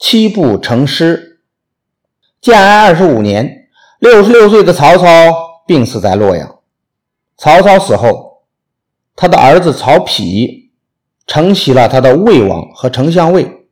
[0.00, 1.42] 七步成诗。
[2.40, 3.68] 建安二十五年，
[3.98, 5.06] 六十六岁的曹操
[5.66, 6.58] 病死在洛阳。
[7.36, 8.44] 曹操死后，
[9.14, 10.70] 他的儿子曹丕
[11.26, 13.68] 承袭了他的魏王和丞相位。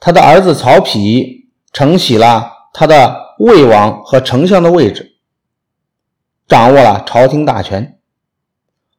[0.00, 5.18] 他的儿子曹丕承袭了他的魏王和丞相的位置，
[6.48, 8.00] 掌握了朝廷大权。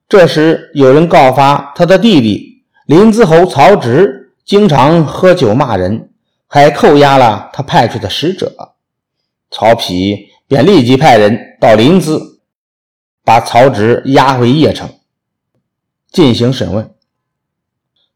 [0.07, 6.11] 这时，有人告发他的弟弟临淄侯曹植经常喝酒骂人，
[6.45, 8.75] 还扣押了他派去的使者。
[9.49, 12.21] 曹丕便立即派人到临淄，
[13.23, 14.87] 把曹植押回邺城
[16.11, 16.93] 进行审问。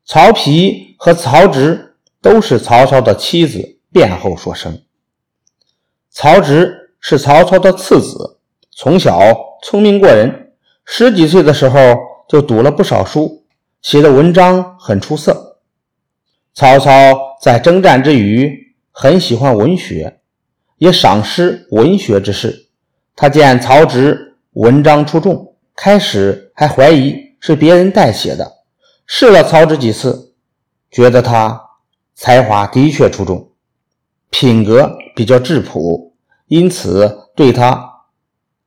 [0.05, 4.83] 曹丕和曹植都是曹操的妻子卞后所生。
[6.11, 8.39] 曹植是曹操的次子，
[8.69, 9.19] 从小
[9.63, 10.53] 聪明过人，
[10.85, 11.79] 十几岁的时候
[12.27, 13.47] 就读了不少书，
[13.81, 15.48] 写的文章很出色。
[16.59, 16.91] 曹操
[17.41, 20.19] 在征战之余很喜欢文学，
[20.77, 22.67] 也赏识文学之士。
[23.15, 28.57] 他见曹植文章出众，开始还怀疑是别人代写的，
[29.05, 30.33] 试了曹植几次，
[30.91, 31.61] 觉得他
[32.13, 33.53] 才华的确出众，
[34.29, 36.13] 品格比较质朴。
[36.47, 37.89] 因此，对他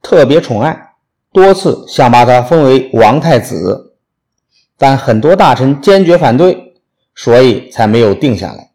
[0.00, 0.94] 特别宠爱，
[1.30, 3.98] 多次想把他封为王太子，
[4.78, 6.71] 但很多大臣坚决反对，
[7.14, 8.72] 所以才没有定下来。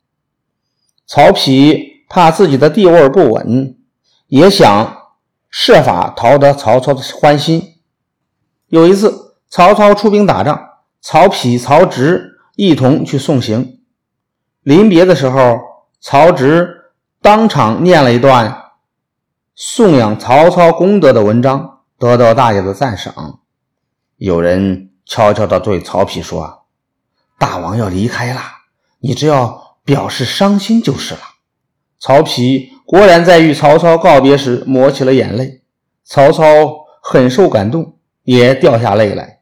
[1.06, 3.78] 曹丕怕自己的地位不稳，
[4.28, 4.98] 也想
[5.50, 7.76] 设法讨得曹操的欢心。
[8.68, 10.60] 有一次，曹操出兵打仗，
[11.02, 13.80] 曹丕、曹植一同去送行。
[14.62, 15.60] 临别的时候，
[16.02, 18.64] 曹植当场念了一段。
[19.60, 23.40] 颂扬曹操功德的文章得到大家的赞赏。
[24.18, 26.66] 有人悄悄地对曹丕说
[27.38, 28.42] ：“大王要离开了，
[29.00, 31.22] 你只要表示伤心就是了。”
[32.00, 35.62] 曹丕果然在与曹操告别时抹起了眼泪。
[36.04, 39.40] 曹操很受感动，也掉下泪来。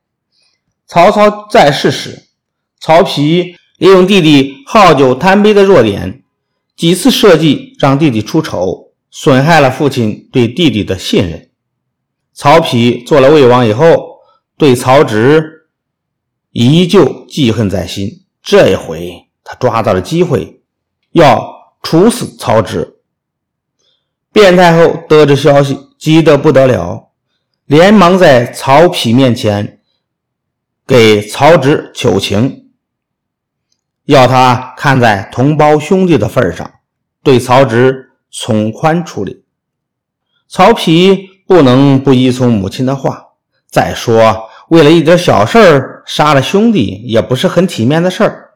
[0.88, 2.24] 曹操在世时，
[2.80, 6.24] 曹丕利用弟弟好酒贪杯的弱点，
[6.76, 8.84] 几次设计让弟弟出丑。
[9.18, 11.50] 损害了父亲对弟弟的信任。
[12.34, 14.18] 曹丕做了魏王以后，
[14.58, 15.55] 对曹植
[16.64, 18.24] 依旧记恨在心。
[18.42, 20.62] 这一回，他抓到了机会，
[21.12, 23.00] 要处死曹植。
[24.32, 27.10] 卞太后得知消息，急得不得了，
[27.66, 29.80] 连忙在曹丕面前
[30.88, 32.70] 给曹植求情，
[34.06, 36.72] 要他看在同胞兄弟的份上，
[37.22, 38.04] 对曹植。
[38.38, 39.46] 从宽处理，
[40.50, 41.18] 曹丕
[41.48, 43.28] 不能不依从母亲的话。
[43.66, 48.50] 再说，为了一点小事儿杀了兄弟，也不是很体面的事儿，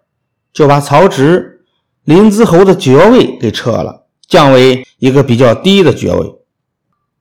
[0.54, 1.66] 就把曹植
[2.04, 6.36] 临淄侯的爵位给撤了，降为一个比较低的爵位。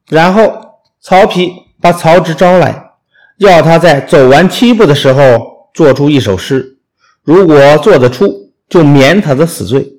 [0.09, 2.93] 然后，曹丕把曹植招来，
[3.39, 6.79] 要他在走完七步的时候做出一首诗，
[7.23, 9.95] 如果做得出，就免他的死罪。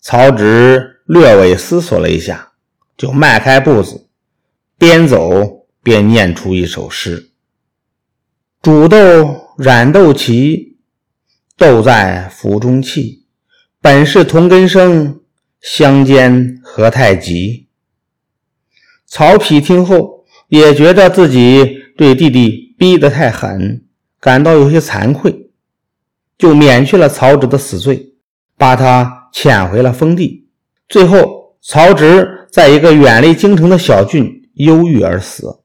[0.00, 2.52] 曹植略微思索了一下，
[2.96, 4.06] 就迈开步子，
[4.78, 7.30] 边走边念出一首诗
[8.66, 10.74] ：“煮豆燃豆萁，
[11.56, 13.24] 豆在釜中泣。
[13.80, 15.20] 本是同根生，
[15.60, 17.68] 相煎何太急。”
[19.06, 23.84] 曹丕听后也觉得自己对弟弟逼得太狠，
[24.18, 25.48] 感到有些惭愧，
[26.36, 28.14] 就免去了曹植的死罪，
[28.58, 29.28] 把他。
[29.32, 30.48] 遣回了封地，
[30.88, 35.60] 最后曹植在一个远离京城的小郡忧郁而死。